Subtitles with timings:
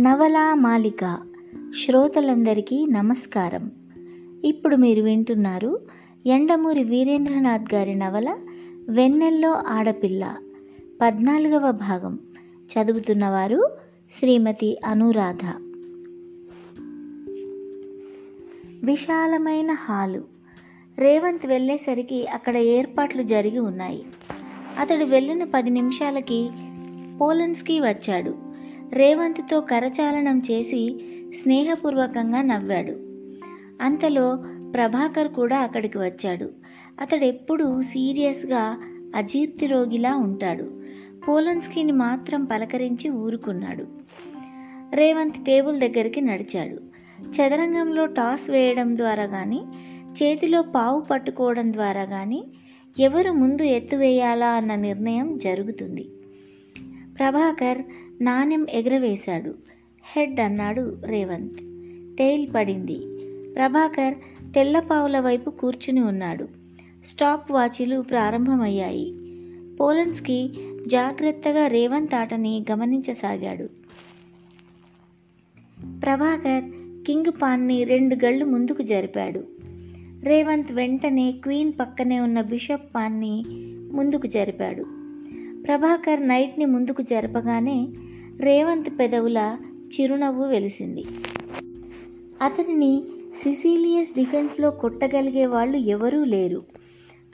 [0.00, 1.18] నవలా మాలిక
[1.84, 3.70] శ్రోతలందరికీ నమస్కారం.
[4.44, 5.80] ఇప్పుడు మీరు వింటున్నారు
[6.26, 8.38] ఎండమూరి వీరేంద్రనాథ్ గారి నవల
[8.88, 10.36] వెన్నెల్లో ఆడపిల్ల
[11.02, 12.18] పద్నాలుగవ భాగం.
[12.48, 13.70] చదువుతున్నవారు
[14.18, 15.44] శ్రీమతి అనురాధ.
[18.84, 20.24] విశాలమైన హాలు.
[20.98, 24.04] రేవంత్ వెళ్ళేసరికి అక్కడ ఏర్పాట్లు జరిగి ఉన్నాయి.
[24.78, 26.50] అతడు వెళ్ళిన పది నిమిషాలకి
[27.20, 28.49] పోలన్స్కి వచ్చాడు.
[28.92, 31.00] రేవంత్తో కరచాలనం చేసి
[31.42, 32.92] స్నేహపూర్వకంగా నవ్వాడు.
[33.80, 34.44] అంతలో
[34.74, 36.50] ప్రభాకర్ కూడా అక్కడికి వచ్చాడు.
[37.00, 38.78] అతడెప్పుడూ సీరియస్గా
[39.16, 40.80] అజీర్తి రోగిలా ఉంటాడు.
[41.28, 43.86] పోలన్స్కీని మాత్రం పలకరించి ఊరుకున్నాడు.
[44.94, 46.90] రేవంత్ టేబుల్ దగ్గరికి నడిచాడు.
[47.22, 49.62] చదరంగంలో టాస్ వేయడం ద్వారా కానీ
[50.22, 52.44] చేతిలో పావు పట్టుకోవడం ద్వారా కానీ
[53.00, 56.08] ఎవరు ముందు ఎత్తు వేయాలా అన్న నిర్ణయం జరుగుతుంది.
[57.18, 57.78] ప్రభాకర్
[58.20, 59.54] నాణ్యం ఎగరవేశాడు.
[60.16, 61.56] హెడ్ అన్నాడు రేవంత్.
[62.18, 62.98] టెయిల్ పడింది.
[63.54, 64.14] ప్రభాకర్
[64.54, 66.48] తెల్లపావుల వైపు కూర్చుని ఉన్నాడు.
[67.04, 69.14] స్టాప్ వాచీలు ప్రారంభమయ్యాయి.
[69.76, 70.50] పోలన్స్కి
[70.86, 73.68] జాగ్రత్తగా రేవంత్ ఆటని గమనించసాగాడు.
[76.02, 76.64] ప్రభాకర్
[77.06, 79.44] కింగ్ పాన్ని రెండు గళ్ళు ముందుకు జరిపాడు.
[80.22, 83.44] రేవంత్ వెంటనే క్వీన్ పక్కనే ఉన్న బిషప్ పాన్ని
[83.92, 84.82] ముందుకు జరిపాడు.
[85.66, 87.88] ప్రభాకర్ నైట్ని ముందుకు జరపగానే
[88.40, 91.04] రేవంత్ పెదవుల చిరునవ్వు వెలిసింది.
[92.42, 93.02] అతనిని
[93.36, 96.62] సిసీలియస్ డిఫెన్స్లో కొట్టగలిగే వాళ్ళు ఎవరూ లేరు.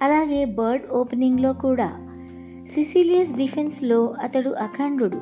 [0.03, 1.89] అలాగే బర్డ్ ఓపెనింగ్లో కూడా.
[2.71, 5.21] సిసిలియస్ డిఫెన్స్లో అతడు అఖండుడు.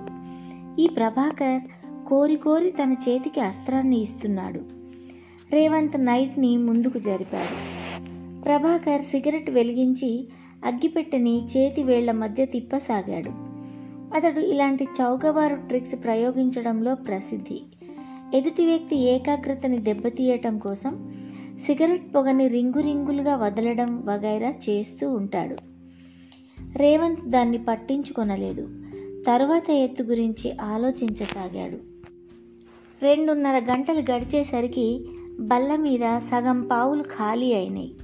[0.81, 1.62] ఈ ప్రభాకర్
[2.09, 4.61] కోరి కోరి తన చేతికి అస్త్రాన్ని ఇస్తున్నాడు.
[5.53, 7.85] రేవంత్ నైట్ని ముందుకు జరిపాడు.
[8.43, 10.29] ప్రభాకర్ సిగరెట్ వెలిగించి
[10.65, 13.53] అగ్గిపెట్టెని చేతి వేళ్ళ మధ్య తిప్పసాగాడు.
[14.15, 17.62] అతడు ఇలాంటి చౌకబారు ట్రిక్స్ ప్రయోగించడంలో ప్రసిద్ధి.
[18.34, 21.15] ఎదుటి వ్యక్తి ఏకాగ్రతని దెబ్బతీయటం కోసం
[21.66, 25.56] సిగరెట్ పొగని రింగు రింగులుగా వదలడం వగైరా చేస్తూ ఉంటాడు.
[26.77, 28.69] రేవంత్ దాన్ని పట్టించుకొనలేదు.
[29.27, 31.77] తరువాత ఎత్తు గురించి ఆలోచించసాగాడు.
[33.05, 35.06] రెండున్నర గంటలు గడిచేసరికి
[35.41, 37.94] బల్ల మీద సగం పావులు ఖాళీ అయినాయి.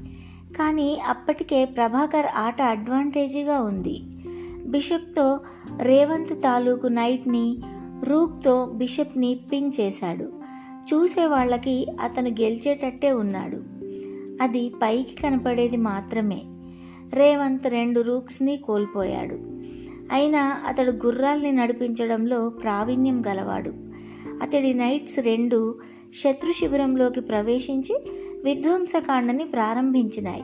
[0.58, 4.02] కానీ అప్పటికే ప్రభాకర్ ఆట అడ్వాంటేజీగా ఉంది.
[4.70, 5.40] బిషప్తో
[5.80, 7.58] రేవంత్ తాలూకు నైట్ని
[8.04, 10.24] రూక్తో బిషప్ని పింగ్ చేశాడు.
[10.94, 13.56] చూసే వాళ్ళకి అతను గెలిచేటట్టే ఉన్నాడు.
[14.42, 16.42] అది పైకి కనపడేది మాత్రమే.
[17.14, 19.34] రేవంత్ రెండు రూక్స్ని కోల్పోయాడు.
[20.12, 23.72] అయినా అతడు గుర్రాల్ని నడిపించడంలో ప్రావీణ్యం గలవాడు.
[24.42, 25.78] అతడి నైట్స్ రెండు
[26.14, 27.98] శత్రు శిబిరంలోకి ప్రవేశించి
[28.44, 30.42] విధ్వంసకాండని ప్రారంభించినాయి.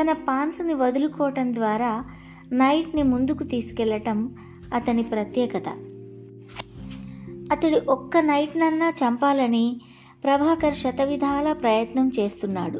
[0.00, 2.04] తన పాన్స్ని వదులుకోవటం ద్వారా
[2.52, 4.34] నైట్ని ముందుకు తీసుకెళ్ళటం
[4.74, 5.68] అతని ప్రత్యేకత.
[7.52, 9.80] అతడు ఒక్క నైట్నన్నా చంపాలని
[10.24, 12.78] ప్రభాకర్ శతవిధాల ప్రయత్నం చేస్తున్నాడు.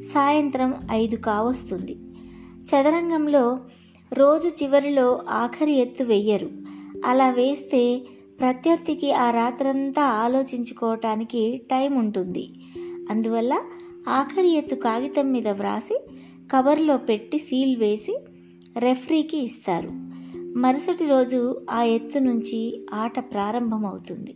[0.00, 1.96] సాయంత్రం ఐదు కావస్తుంది.
[2.64, 3.58] చదరంగంలో
[4.12, 6.50] రోజు చివరిలో ఆఖరి ఎత్తు వెయ్యరు.
[7.06, 8.02] అలా వేస్తే
[8.40, 12.50] ప్రత్యర్థికి ఆ రాత్రంతా ఆలోచించుకోవటానికి టైం ఉంటుంది.
[13.10, 13.60] అందువల్ల
[14.08, 16.04] ఆఖరి ఎత్తు కాగితం మీద వ్రాసి
[16.52, 18.18] కవర్లో పెట్టి సీల్ వేసి
[18.78, 19.90] రెఫరీకి ఇస్తారు.
[20.58, 24.34] మరుసటి రోజు ఆ ఎత్తు నుంచి ఆట ప్రారంభమవుతుంది.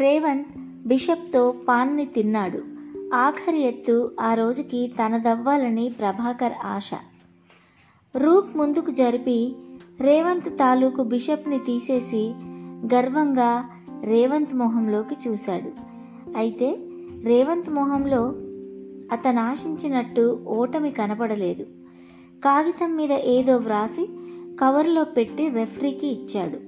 [0.00, 0.58] రేవంత్
[0.88, 2.58] బిషప్తో పాన్ని తిన్నాడు.
[3.14, 6.90] ఆఖరి ఎత్తు ఆ రోజుకి తనదవ్వాలని ప్రభాకర్ ఆశ.
[8.16, 9.54] రూక్ ముందుకు జరిపి
[10.00, 12.34] రేవంత్ తాలూకు బిషప్ని తీసేసి
[12.94, 13.70] గర్వంగా
[14.04, 15.72] రేవంత్ మొహంలోకి చూశాడు.
[16.36, 16.78] అయితే
[17.24, 18.34] రేవంత్ మొహంలో
[19.12, 21.62] అతను ఆశించినట్టు ఓటమి కనపడలేదు.
[22.44, 24.08] కాగితం మీద ఏదో వ్రాసి
[24.60, 26.58] కవర్లో పెట్టి రెఫరీకి ఇచ్చాడు.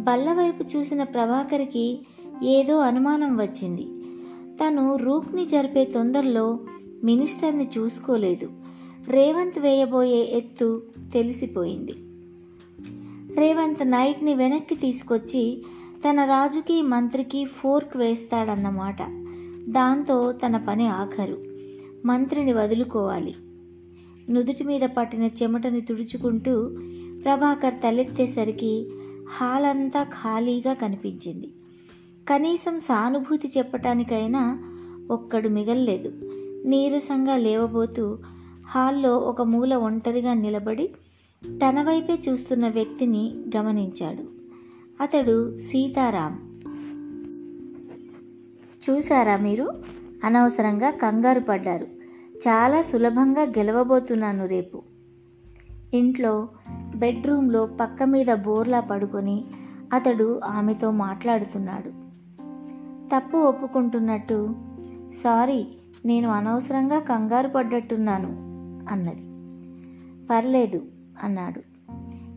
[0.00, 1.98] బల్లవైపు చూసిన ప్రభాకర్కి
[2.42, 3.82] ఏదో అనుమానం వచ్చింది.
[4.64, 6.58] తను రూక్ని జరిపే తొందరలో
[7.04, 8.50] మినిస్టర్ని చూసుకోలేదు.
[9.08, 10.82] రేవంత్ వేయబోయే ఎత్తు
[11.12, 11.94] తెలిసిపోయింది.
[13.40, 15.64] రేవంత్ నైట్ని వెనక్కి తీసుకొచ్చి
[16.08, 19.02] తన రాజుకి మంత్రికి ఫోర్క్ వేస్తాడన్నమాట.
[19.68, 21.38] దాంతో తన పని ఆఖరు.
[22.04, 23.34] మంత్రిని వదులుకోవాలి.
[24.30, 26.76] నుదుటి మీద పట్టిన చెమటని తుడుచుకుంటూ
[27.24, 28.90] ప్రభాకర్ తలెత్తేసరికి
[29.36, 31.52] హాల్ అంతా ఖాళీగా కనిపించింది.
[32.28, 34.58] కనీసం సానుభూతి చెప్పటానికైనా
[35.10, 36.12] ఒక్కడు మిగల్లేదు.
[36.66, 38.18] నీరసంగా లేవబోతూ
[38.66, 40.90] హాల్లో ఒక మూల ఒంటరిగా నిలబడి
[41.48, 44.24] తన వైపే చూస్తున్న వ్యక్తిని గమనించాడు.
[45.02, 46.49] అతడు సీతారాం.
[48.80, 49.72] చూసారా మీరు?
[50.24, 51.84] అనవసరంగా కంగారు పడ్డారు.
[52.36, 54.82] చాలా సులభంగా గెలవబోతున్నాను రేపు.
[55.94, 56.48] ఇంట్లో
[56.96, 59.44] బెడ్రూమ్లో పక్క మీద బోర్లా పడుకొని
[59.92, 61.90] అతడు ఆమెతో మాట్లాడుతున్నాడు.
[63.16, 64.54] తప్పు ఒప్పుకుంటున్నట్టు
[65.10, 65.66] సారీ
[66.04, 68.28] నేను అనవసరంగా కంగారు పడ్డట్టున్నాను
[68.92, 69.22] అన్నది.
[70.26, 70.82] పర్లేదు
[71.22, 71.60] అన్నాడు.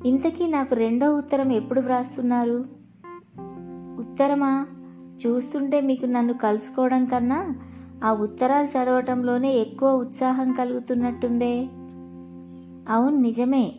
[0.07, 2.65] ఇంతకీ నాకు రెండో ఉత్తరం ఎప్పుడు వ్రాస్తున్నారు?
[3.99, 4.67] ఉత్తరమా?
[5.15, 7.55] చూస్తుంటే మీకు నన్ను కలుసుకోవడం కన్నా
[8.03, 11.67] ఆ ఉత్తరాలు చదవటంలోనే ఎక్కువ ఉత్సాహం కలుగుతున్నట్టుందే.
[12.89, 13.75] అవును నిజమే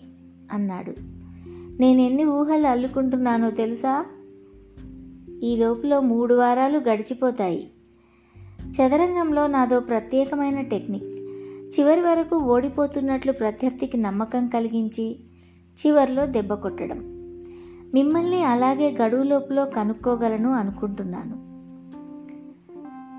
[0.52, 0.94] అన్నాడు.
[1.80, 4.06] నేను ఎన్ని ఊహలు అల్లుకుంటున్నానో తెలుసా?
[5.42, 7.70] ఈ లోపల మూడు వారాలు గడిచిపోతాయి.
[8.70, 11.04] చదరంగంలో నాదో ప్రత్యేకమైన టెక్నిక్.
[11.80, 15.16] చివరి వరకు ఓడిపోతున్నట్లు ప్రత్యర్థికి నమ్మకం కలిగించి
[15.86, 17.13] చివరిలో దెబ్బ కొట్టడం.
[17.94, 21.44] మిమ్మల్ని అలాగే గడువు లోపల కనుక్కోగలను అనుకుంటున్నాను.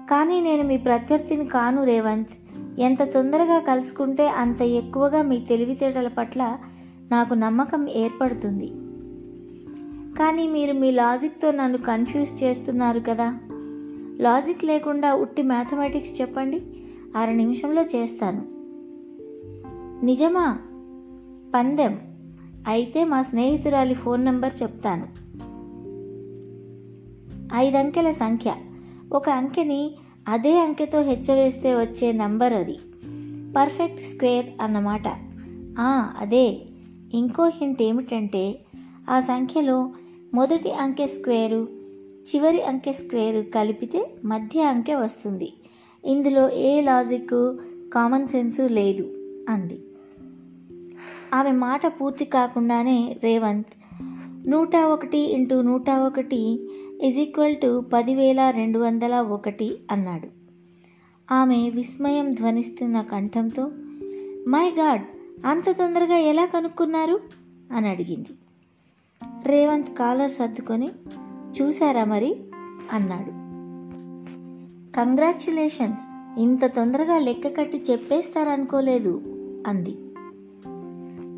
[0.09, 2.29] కానీ నేను మీ ప్రత్యర్థిని కాను రేవంత్.
[2.79, 6.57] ఎంత తొందరగా కలుసుకుంటే అంత ఎక్కువగా మీ తెలివితేటల పట్ల
[7.11, 8.67] నాకు నమ్మకం ఏర్పడుతుంది.
[10.17, 13.39] కానీ మీరు మీ లాజిక్తో నన్ను కన్ఫ్యూజ్ చేస్తున్నారు కదా.
[14.19, 16.63] లాజిక్ లేకుండా ఉట్టి మ్యాథమెటిక్స్ చెప్పండి.
[17.15, 18.45] అర నిమిషంలో చేస్తాను.
[20.05, 20.59] నిజమా?
[21.55, 22.14] పందెం.
[22.67, 25.07] అయితే మా స్నేహితురాలి ఫోన్ నంబర్ చెప్తాను.
[27.55, 28.55] ఐదంకెల సంఖ్య.
[29.13, 29.95] ఒక అంకెని
[30.27, 32.77] అదే అంకెతో హెచ్చవేస్తే వచ్చే నంబర్ అది.
[33.57, 35.07] పర్ఫెక్ట్ స్క్వేర్ అన్నమాట.
[36.19, 36.61] అదే.
[37.13, 38.59] ఇంకో హింట్ ఏమిటంటే
[39.09, 39.93] ఆ సంఖ్యలో
[40.33, 41.67] మొదటి అంకె స్క్వేరు
[42.35, 45.53] చివరి అంకె స్క్వేరు కలిపితే మధ్య అంకె వస్తుంది.
[46.05, 47.55] ఇందులో ఏ లాజిక్
[47.93, 49.03] కామన్ సెన్సు లేదు
[49.49, 49.79] అంది.
[51.35, 53.67] ఆమె మాట పూర్తి కాకుండానే రేవంత్
[54.49, 56.69] నూట ఒకటి ఇంటూ నూట ఒకటి
[57.01, 60.27] ఇజ్ ఈక్వల్ టు పదివేల రెండు వందల ఒకటి అన్నాడు.
[61.33, 63.71] ఆమె విస్మయం ధ్వనిస్తున్న కంఠంతో
[64.47, 65.01] మై గాడ్
[65.45, 67.19] అంత తొందరగా ఎలా కనుక్కున్నారు?
[67.75, 68.27] అని అడిగింది.
[69.45, 70.89] రేవంత్ కాలర్ సర్దుకొని
[71.61, 72.35] చూశారా మరి?
[72.91, 73.31] అన్నాడు.
[74.95, 76.01] కంగ్రాచ్యులేషన్స్
[76.39, 79.21] ఇంత తొందరగా లెక్క కట్టి చెప్పేస్తారనుకోలేదు
[79.67, 79.97] అంది.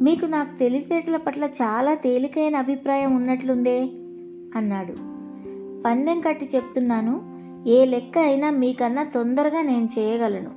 [0.02, 3.82] మీకు నాకు తెలివితేటల పట్ల చాలా తేలికైన అభిప్రాయం ఉన్నట్లుందే
[4.56, 4.94] అన్నాడు.
[5.86, 10.50] పందెం కట్టి చెప్తున్నాను ఏ లెక్క అయినా మీకన్నా తొందరగా నేను చేయగలను.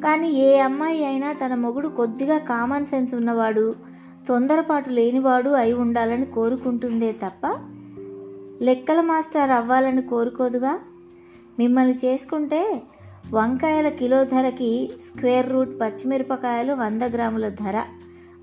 [0.00, 3.74] కానీ ఏ అమ్మాయి అయినా తన మొగుడు కొద్దిగా కామన్ సెన్స్ ఉన్నవాడు
[4.28, 7.52] తొందరపాటు లేనివాడు అయి ఉండాలని కోరుకుంటుందే తప్ప
[8.62, 10.78] లెక్కల మాస్టర్ అవ్వాలని కోరుకోదుగా?
[11.58, 12.82] మిమ్మల్ని చేసుకుంటే
[13.30, 17.84] వంకాయల కిలో ధరకి స్క్వేర్ రూట్ పచ్చిమిరపకాయలు వంద గ్రాముల ధర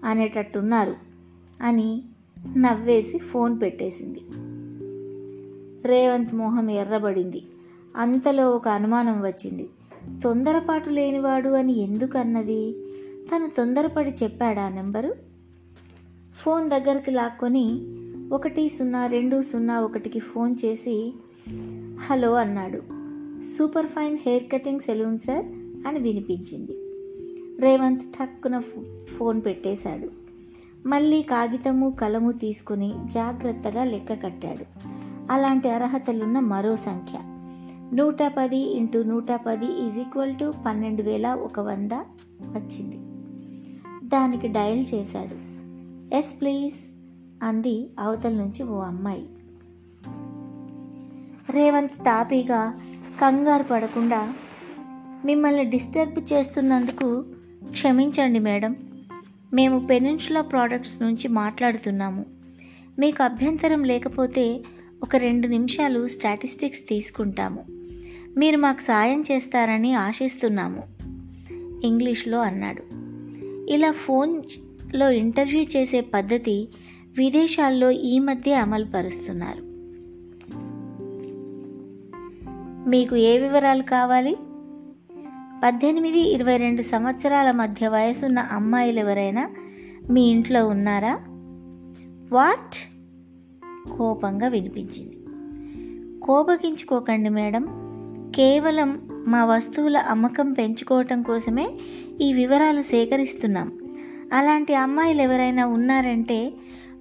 [0.03, 0.95] అనేటట్టున్నారు
[1.61, 2.03] అని
[2.57, 4.19] నవ్వేసి ఫోన్ పెట్టేసింది.
[5.87, 7.43] రేవంత్ మొహం ఎర్రబడింది.
[7.95, 9.69] అంతలో ఒక అనుమానం వచ్చింది.
[10.23, 12.75] తొందరపాటు లేనివాడు అని ఎందుకు అన్నది
[13.25, 15.15] తను తొందరపడి చెప్పాడా నెంబరు?
[16.37, 17.79] ఫోన్ దగ్గరికి లాక్కొని
[18.33, 21.13] ఒకటి సున్నా రెండు సున్నా ఒకటికి ఫోన్ చేసి
[21.99, 22.94] హలో అన్నాడు.
[23.41, 25.45] Super fine hair cutting salon sir
[25.87, 26.71] అని వినిపించింది.
[27.61, 28.59] రేవంత్ ఠక్కున
[29.17, 30.09] ఫోన్ పెట్టేశాడు.
[30.87, 34.65] మళ్ళీ కాగితము కలము తీసుకుని జాగ్రత్తగా లెక్క కట్టాడు.
[35.31, 37.17] అలాంటి అర్హతలున్న మరో సంఖ్య.
[37.93, 41.91] నూట పది ఇంటూ నూట పది ఈజ్ ఈక్వల్ టు పన్నెండు వేల ఒక వంద
[42.45, 42.97] వచ్చింది.
[44.07, 45.55] దానికి డయల్ చేశాడు.
[46.15, 46.73] ఎస్ ప్లీజ్
[47.43, 49.25] అంది అవతల నుంచి ఓ అమ్మాయి.
[51.49, 52.81] రేవంత్ తాపీగా
[53.21, 54.33] కంగారు పడకుండా
[55.25, 57.25] మిమ్మల్ని డిస్టర్బ్ చేస్తున్నందుకు
[57.71, 58.75] క్షమించండి మేడం.
[59.53, 62.25] మేము పెనిన్సులా ప్రోడక్ట్స్ నుంచి మాట్లాడుతున్నాము.
[62.99, 64.63] మీకు అభ్యంతరం లేకపోతే
[65.03, 67.63] ఒక రెండు నిమిషాలు స్టాటిస్టిక్స్ తీసుకుంటాము.
[68.37, 70.83] మీరు మాకు సాయం చేస్తారని ఆశిస్తున్నాము
[71.83, 72.83] ఇంగ్లీష్లో అన్నాడు.
[73.71, 76.67] ఇలా ఫోన్లో ఇంటర్వ్యూ చేసే పద్ధతి
[77.17, 79.74] విదేశాల్లో ఈ మధ్య అమలు పరుస్తున్నారు
[82.87, 84.37] మీకు ఏ వివరాలు కావాలి?
[85.63, 89.49] పద్దెనిమిది ఇరవై రెండు సంవత్సరాల మధ్య వయసున్న అమ్మాయిలు ఎవరైనా
[90.09, 91.19] మీ ఇంట్లో ఉన్నారా?
[92.31, 92.97] వాట్?
[93.97, 95.17] కోపంగా వినిపించింది.
[96.19, 97.65] కోపగించుకోకండి మేడం.
[98.35, 101.69] కేవలం మా వస్తువుల అమ్మకం పెంచుకోవటం కోసమే
[102.21, 103.71] ఈ వివరాలు సేకరిస్తున్నాం.
[104.33, 106.53] అలాంటి అమ్మాయిలు ఎవరైనా ఉన్నారంటే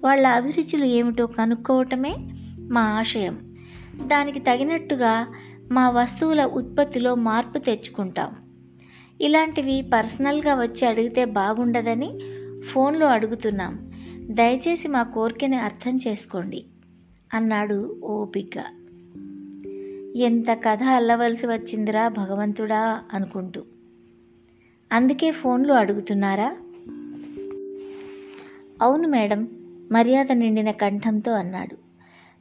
[0.03, 2.15] వాళ్ళ అభిరుచులు ఏమిటో కనుక్కోవటమే
[2.59, 3.37] మా ఆశయం.
[4.07, 5.27] దానికి తగినట్టుగా
[5.71, 8.35] మా వస్తువుల ఉత్పత్తిలో మార్పు తెచ్చుకుంటాం.
[9.21, 12.19] ఇలాంటివి పర్సనల్గా వచ్చి అడిగితే బాగుండదని
[12.71, 13.91] ఫోన్లో అడుగుతున్నాం.
[14.31, 16.65] దయచేసి మా కోరికని అర్థం చేసుకోండి
[17.33, 18.63] అన్నాడు ఓపిగ్గా
[20.15, 23.63] ఎంత కథ అల్లవలసి వచ్చిందిరా భగవంతుడా అనుకుంటూ.
[24.91, 26.55] అందుకే ఫోన్లో అడుగుతున్నారా?
[28.81, 29.47] అవును మేడం
[29.91, 31.75] మర్యాద నిండిన కంఠంతో అన్నాడు.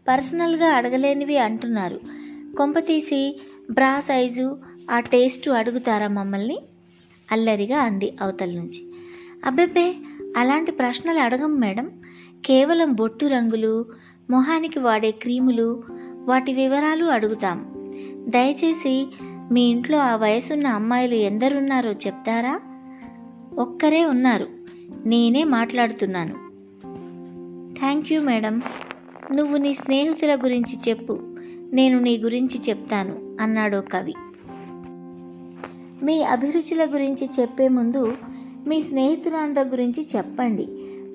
[0.09, 2.24] పర్సనల్గా అడగలేనివి అంటున్నారు.
[2.59, 4.59] కొంపతీసి బ్రా సైజు
[4.91, 6.59] ఆ టేస్టు అడుగుతారా మమ్మల్ని?
[7.33, 8.95] అల్లరిగా అంది అవతల నుంచి.
[9.45, 9.95] అబ్బెబ్బే
[10.37, 11.91] అలాంటి ప్రశ్నలు అడగం మేడం.
[12.45, 13.87] కేవలం బొట్టు రంగులు
[14.31, 15.83] మొహానికి వాడే క్రీములు
[16.25, 17.67] వాటి వివరాలు అడుగుతాం.
[18.29, 19.07] దయచేసి
[19.53, 22.61] మీ ఇంట్లో ఆ వయసున్న అమ్మాయిలు ఎందరున్నారో చెప్తారా?
[23.59, 24.49] ఒక్కరే ఉన్నారు.
[25.07, 26.35] నేనే మాట్లాడుతున్నాను.
[27.79, 28.63] Thank you madam.
[29.35, 31.34] నువ్వు నీ స్నేహితుల గురించి చెప్పు.
[31.75, 34.15] నేను నీ గురించి చెప్తాను అన్నాడు కవి.
[36.05, 38.17] మీ అభిరుచుల గురించి చెప్పే ముందు
[38.67, 40.67] మీ స్నేహితురాండ్ర గురించి చెప్పండి.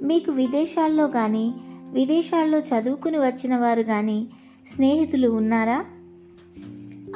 [0.03, 1.53] మీకు విదేశాల్లో కానీ
[1.93, 4.27] విదేశాల్లో చదువుకుని వచ్చిన వారు కానీ
[4.67, 5.85] స్నేహితులు ఉన్నారా?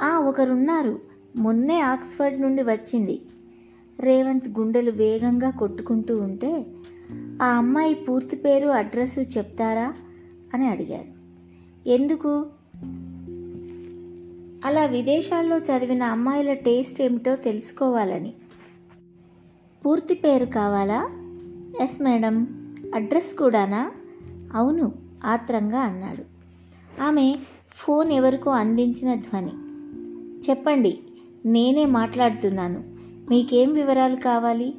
[0.03, 0.99] ఆ ఒకరున్నారు.
[1.35, 3.21] మొన్నే ఆక్స్ఫర్డ్ నుండి వచ్చింది.
[3.99, 6.65] రేవంత్ గుండెలు వేగంగా కొట్టుకుంటూ ఉంటే
[7.41, 9.93] ఆ అమ్మాయి పూర్తి పేరు అడ్రస్ చెప్తారా?
[10.53, 11.23] అని అడిగాడు.
[11.89, 12.45] ఎందుకు?
[14.65, 18.33] అలా విదేశాల్లో చదివిన అమ్మాయిల టేస్ట్ ఏమిటో తెలుసుకోవాలని.
[19.85, 21.09] పూర్తి పేరు కావాలా?
[21.81, 22.47] Yes madam.
[22.95, 23.91] అడ్రస్ కూడానా?
[24.53, 24.93] అవును
[25.25, 26.23] ఆత్రంగా అన్నాడు.
[27.01, 27.35] ఆమె
[27.75, 29.51] ఫోన్ ఎవరికో అందించిన ధ్వని.
[30.49, 30.99] చెప్పండి
[31.45, 32.83] నేనే మాట్లాడుతున్నాను.
[33.29, 34.75] మీకేం వివరాలు కావాలి?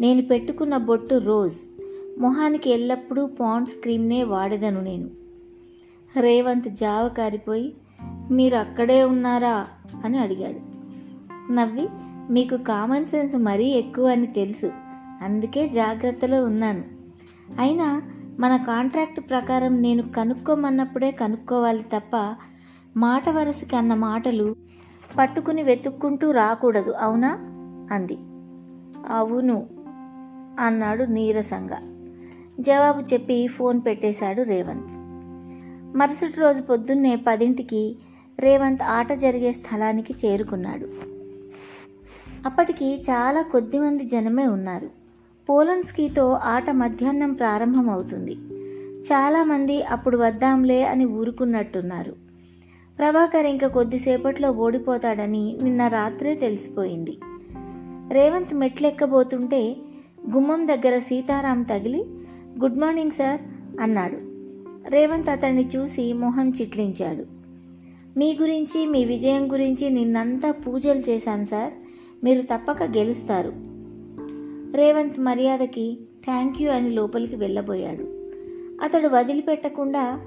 [0.00, 1.56] నేను పెట్టుకున్న బొట్టు రోజ్.
[2.20, 5.10] మొహానికి ఎల్లప్పుడూ పాండ్స్ క్రీమ్నే వాడేదను నేను.
[6.20, 7.74] రేవంత్ జావ కారిపోయి
[8.30, 9.66] మీరు అక్కడే ఉన్నారా?
[10.04, 10.74] అని అడిగాడు.
[11.52, 11.88] నవ్వి
[12.30, 14.72] మీకు కామన్ సెన్స్ మరీ ఎక్కువ అని తెలుసు.
[15.22, 16.84] అందుకే జాగ్రత్తలో ఉన్నాను.
[17.58, 18.02] అయినా
[18.38, 22.34] మన కాంట్రాక్ట్ ప్రకారం నేను కనుక్కోమన్నప్పుడే కనుక్కోవాలి తప్ప
[22.96, 24.56] మాట వరసకి అన్న మాటలు
[25.18, 27.28] పట్టుకుని వెతుక్కుంటూ రాకూడదు అవునా?
[27.92, 28.18] అంది.
[29.12, 29.66] అవును
[30.60, 31.78] అన్నాడు నీరసంగా.
[32.60, 35.03] జవాబు చెప్పి ఫోన్ పెట్టేశాడు రేవంత్.
[35.94, 37.96] మరుసటి రోజు పొద్దున్నే పదింటికి
[38.38, 40.88] రేవంత్ ఆట జరిగే స్థలానికి చేరుకున్నాడు.
[42.46, 44.90] అప్పటికి చాలా కొద్ది మంది జనమే ఉన్నారు.
[45.48, 48.34] పోలన్స్కీతో ఆట మధ్యాహ్నం ప్రారంభమవుతుంది.
[49.02, 52.12] చాలామంది అప్పుడు వద్దాంలే అని ఊరుకున్నట్టున్నారు.
[52.98, 57.18] ప్రభాకర్ ఇంకా కొద్దిసేపట్లో ఓడిపోతాడని నిన్న రాత్రే తెలిసిపోయింది.
[58.12, 59.76] రేవంత్ మెట్లెక్కబోతుంటే
[60.34, 62.04] గుమ్మం దగ్గర సీతారాం తగిలి
[62.58, 63.40] గుడ్ మార్నింగ్ సార్
[63.80, 64.33] అన్నాడు.
[64.88, 67.24] రేవంత్ అతన్ని చూసి మొహం చిట్లించాడు.
[68.18, 71.72] మీ గురించి మీ విజయం గురించి నిన్నంతా పూజలు చేశాను సార్.
[72.24, 73.52] మీరు తప్పక గెలుస్తారు.
[74.76, 78.02] రేవంత్ మర్యాదకి థ్యాంక్ యూ అని లోపలికి వెళ్ళబోయాడు.
[78.82, 80.20] అతడు వదిలిపెట్టకుండా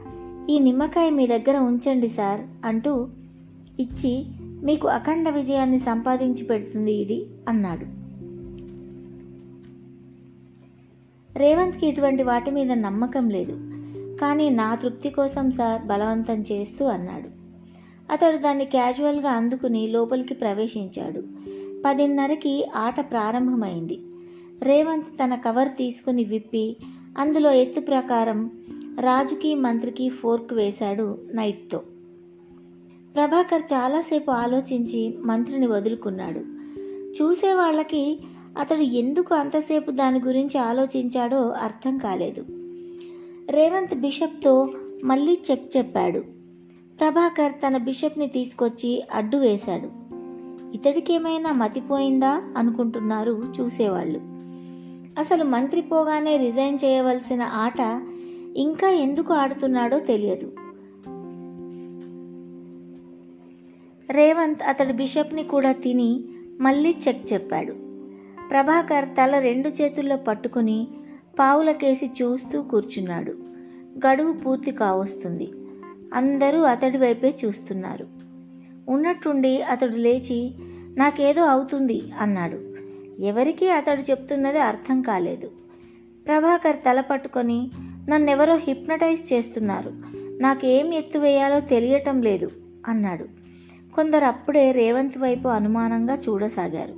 [0.50, 3.08] ఈ నిమ్మకాయ మీ దగ్గర ఉంచండి సార్ అంటూ
[3.80, 4.26] ఇచ్చి
[4.64, 7.86] మీకు అఖండ విజయాన్ని సంపాదించి పెడుతుంది ఇది అన్నాడు.
[11.40, 13.77] రేవంత్కి ఇటువంటి వాటి మీద నమ్మకం లేదు.
[14.22, 17.30] కానీ నా తృప్తి కోసం సార్ బలవంతం చేస్తూ అన్నాడు.
[18.12, 21.24] అతడు దాన్ని క్యాజువల్గా అందుకుని లోపలికి ప్రవేశించాడు.
[21.86, 24.00] పదిన్నరకి ఆట ప్రారంభమైంది.
[24.62, 26.78] రేవంత్ తన కవర్ తీసుకుని విప్పి
[27.18, 28.52] అందులో ఎత్తు ప్రకారం
[29.00, 31.78] రాజుకి మంత్రికి ఫోర్క్ వేశాడు నైట్తో.
[33.16, 36.40] ప్రభాకర్ చాలాసేపు ఆలోచించి మంత్రిని వదులుకున్నాడు.
[37.22, 38.20] చూసే వాళ్ళకి
[38.60, 42.46] అతడు ఎందుకు అంతసేపు దాని గురించి ఆలోచించాడో అర్థం కాలేదు.
[43.50, 44.68] రేవంత్ బిషప్తో
[45.04, 46.20] మళ్ళీ చెక్ చెప్పాడు.
[47.00, 49.90] ప్రభాకర్ తన బిషప్ని తీసుకొచ్చి అడ్డు వేశాడు.
[50.74, 54.20] ఇతడికేమైనా మతిపోయిందా అనుకుంటున్నారు చూసేవాళ్ళు.
[55.20, 58.02] అసలు మంత్రి పోగానే రిజైన్ చేయవలసిన ఆట
[58.56, 60.52] ఇంకా ఎందుకు ఆడుతున్నాడో తెలియదు.
[64.12, 66.26] రేవంత్ అతడి బిషప్ని కూడా తిని
[66.60, 67.74] మళ్ళీ చెక్ చెప్పాడు.
[68.50, 70.88] ప్రభాకర్ తల రెండు చేతుల్లో పట్టుకుని
[71.40, 73.32] పావులకేసి చూస్తూ కూర్చున్నాడు.
[74.08, 75.52] గడువు పూర్తి కావస్తుంది.
[76.14, 78.08] అందరూ అతడి వైపే చూస్తున్నారు.
[78.90, 80.54] ఉన్నట్టుండి అతడు లేచి
[80.98, 82.58] నాకేదో అవుతుంది అన్నాడు.
[83.22, 85.52] ఎవరికీ అతడు చెప్తున్నది అర్థం కాలేదు.
[86.28, 87.72] ప్రభాకర్ తల పట్టుకొని
[88.10, 89.94] నన్నెవరో హిప్నటైజ్ చేస్తున్నారు.
[90.42, 92.50] నాకేం ఎత్తు వేయాలో తెలియటం లేదు
[92.88, 93.24] అన్నాడు.
[93.96, 96.94] కొందరు అప్పుడే రేవంత్ వైపు అనుమానంగా చూడసాగారు.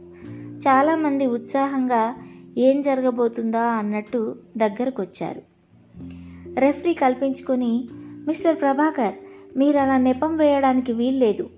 [0.60, 2.16] చాలామంది ఉత్సాహంగా
[2.58, 5.42] ఏం జరగబోతుందా అన్నట్టు దగ్గరకొచ్చారు.
[6.60, 7.88] రెఫరీ కల్పించుకొని
[8.28, 9.14] మిస్టర్ ప్రభాకర్
[9.58, 11.50] మీరు అలా నెపం వేయడానికి వీల్లేదు.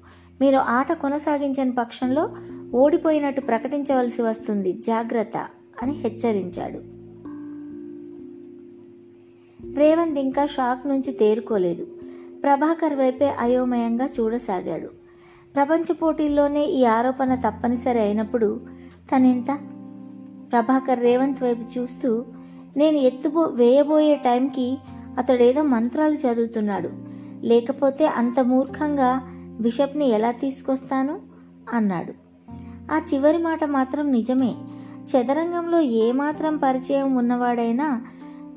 [0.42, 2.36] మీరు ఆట కొనసాగించని పక్షంలో
[2.74, 4.74] ఓడిపోయినట్టు ప్రకటించవలసి వస్తుంది.
[4.74, 5.48] జాగ్రత్త
[5.82, 7.02] అని హెచ్చరించాడు.
[9.76, 11.88] రేవంత్ ఇంకా షాక్ నుంచి తేరుకోలేదు.
[12.44, 14.88] ప్రభాకర్ వైపే అయోమయంగా చూడసాగాడు.
[15.56, 18.62] ప్రపంచ పోటీల్లోనే ఈ ఆరోపణ తప్పనిసరి అయినప్పుడు
[19.16, 19.71] తనెంత
[20.52, 22.26] ప్రభాకర్ రేవంత్ వైపు చూస్తూ
[22.78, 24.78] నేను ఎత్తుబో వేయబోయే టైంకి
[25.18, 26.90] అతడేదో మంత్రాలు చదువుతున్నాడు.
[27.42, 29.22] లేకపోతే అంత మూర్ఖంగా
[29.62, 31.20] బిషప్ని ఎలా తీసుకొస్తాను?
[31.74, 32.14] అన్నాడు.
[32.94, 34.56] ఆ చివరి మాట మాత్రం నిజమే.
[35.06, 38.02] చదరంగంలో ఏమాత్రం పరిచయం ఉన్నవాడైనా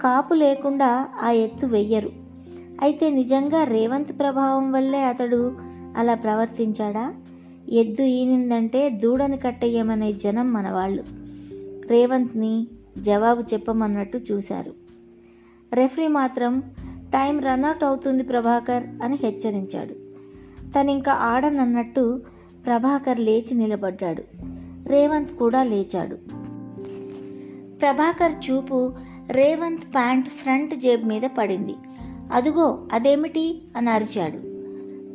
[0.02, 2.10] కాపు లేకుండా ఆ ఎత్తు వెయ్యరు.
[2.82, 5.52] అయితే నిజంగా రేవంత్ ప్రభావం వల్లే అతడు
[5.96, 7.14] అలా ప్రవర్తించాడా?
[7.68, 11.24] ఎద్దు ఈనిందంటే దూడని కట్టేయమనే జనం మనవాళ్ళు.
[11.91, 12.67] రేవంత్ని
[12.99, 14.73] జవాబు చెప్పమన్నట్టు చూశారు.
[15.73, 19.95] రెఫరీ మాత్రం టైం రన్అట్ అవుతుంది ప్రభాకర్ అని హెచ్చరించాడు.
[20.71, 22.23] తనింకా ఆడనన్నట్టు
[22.67, 24.25] ప్రభాకర్ లేచి నిలబడ్డాడు.
[24.88, 26.17] రేవంత్ కూడా లేచాడు.
[27.76, 28.93] ప్రభాకర్ చూపు
[29.31, 31.75] రేవంత్ ప్యాంట్ ఫ్రంట్ జేబు మీద పడింది.
[32.33, 33.62] అదుగో అదేమిటి?
[33.76, 34.38] అని అరిచాడు.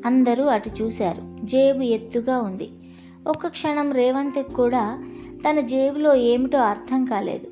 [0.07, 1.45] అందరూ అటు చూశారు.
[1.45, 2.69] జేబు ఎత్తుగా ఉంది.
[3.27, 5.03] ఒక్క క్షణం రేవంత్కి కూడా
[5.39, 7.47] తన జేబులో ఏమిటో అర్థం కాలేదు.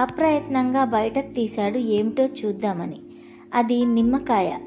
[0.00, 3.00] అప్రయత్నంగా బయటకు తీశాడు ఏమిటో చూద్దామని.
[3.54, 4.58] అది నిమ్మకాయ.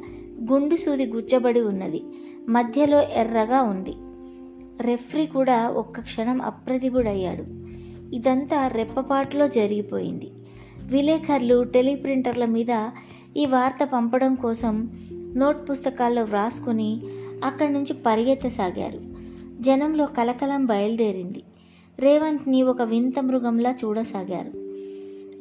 [0.51, 2.03] గుండు సూది గుచ్చబడి ఉన్నది.
[2.50, 3.93] మధ్యలో ఎర్రగా ఉంది.
[4.88, 7.43] రెఫ్రీ కూడా ఒక్క క్షణం అప్రతిభుడయ్యాడు.
[8.15, 10.31] ఇదంతా రెప్పపాటులో జరిగిపోయింది.
[10.84, 12.89] విలేకరులు టెలిప్రింటర్ల మీద
[13.38, 14.89] ఈ వార్త పంపడం కోసం
[15.38, 17.01] నోట్ పుస్తకాల్లో వ్రాసుకుని
[17.43, 19.00] అక్కడి నుంచి పరిగెత్తసాగారు.
[19.62, 21.43] జనంలో కలకలం బయలుదేరింది.
[22.00, 24.66] రేవంత్ని ఒక వింత మృగంలా చూడసాగారు.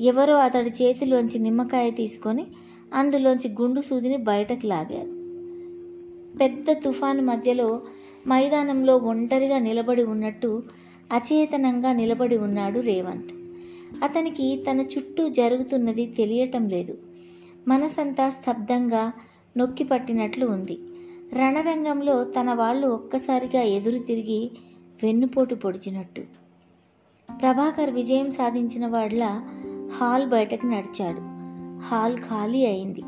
[0.03, 2.47] ఎవరో అతడి చేతిలోంచి నిమ్మకాయ తీసుకొని
[2.95, 5.25] అందులోంచి గుండు సూదిని బయటకు లాగారు.
[6.39, 7.81] పెద్ద తుఫాను మధ్యలో
[8.29, 10.63] మైదానంలో ఒంటరిగా నిలబడి ఉన్నట్టు
[11.13, 13.33] అచేతనంగా నిలబడి ఉన్నాడు రేవంత్.
[14.05, 16.99] అతనికి తన చుట్టూ జరుగుతున్నది తెలియటం లేదు.
[17.69, 19.13] మనసంతా స్తబ్దంగా
[19.57, 20.79] నొక్కి పట్టినట్లు ఉంది.
[21.35, 24.51] రణరంగంలో తన వాళ్ళు ఒక్కసారిగా ఎదురు తిరిగి
[25.03, 26.44] వెన్నుపోటు పొడిచినట్టు.
[27.31, 29.41] ప్రభాకర్ విజయం సాధించిన వాళ్ళ
[29.97, 31.21] హాల్ బయటకు నడిచాడు.
[31.87, 33.03] హాల్ ఖాళీ అయింది.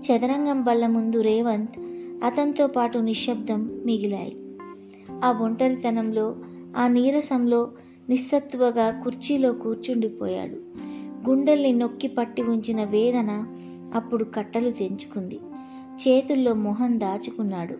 [0.00, 1.78] చదరంగం బల్ల ముందు రేవంత్
[2.24, 4.36] అతనితో పాటు నిశ్శబ్దం మిగిలాయి.
[5.24, 6.36] ఆ ఒంటరితనంలో
[6.76, 7.70] ఆ నీరసంలో
[8.08, 10.56] నిస్సత్వగా కుర్చీలో కూర్చుండిపోయాడు.
[11.28, 13.46] గుండెల్ని నొక్కి పట్టి ఉంచిన వేదన
[13.94, 15.40] అప్పుడు కట్టలు తెంచుకుంది.
[16.08, 17.74] చేతుల్లో మొహం దాచుకున్నాడు.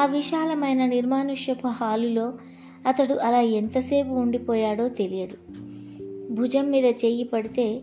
[0.00, 2.32] ఆ విశాలమైన నిర్మానుష్యపు హాలులో
[2.86, 5.36] అతడు అలా ఎంతసేపు ఉండిపోయాడో తెలియదు.
[6.34, 7.80] భుజం మీద చెయ్యి పడితే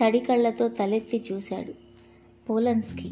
[0.00, 1.72] తడి కళ్ళతో తలెత్తి చూశాడు
[2.50, 3.10] పోలన్స్కి.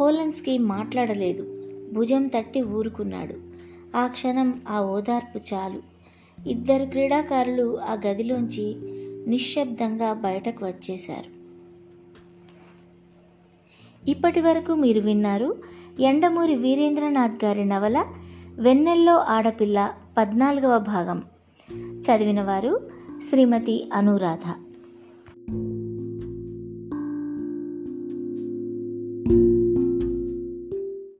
[0.00, 1.64] పోలన్స్కి మాట్లాడలేదు.
[1.92, 3.34] భుజం తట్టి ఊరుకున్నాడు.
[3.96, 5.82] ఆ క్షణం ఆ ఓదార్పు చాలు.
[6.48, 8.74] ఇద్దరు క్రీడాకారులు ఆ గదిలోంచి
[9.30, 11.38] నిశ్శబ్దంగా బయటకు వచ్చేశారు.
[14.10, 15.56] ఇప్పటి వరకు మీరు విన్నారు
[16.00, 18.04] ఎండమూరి వీరేంద్రనాథ్ గారి నవల
[18.58, 21.22] వెన్నెల్లో ఆడపిల్ల పద్నాలుగవ భాగం.
[21.72, 22.90] చదివినవారు
[23.28, 24.67] శ్రీమతి అనురాధ.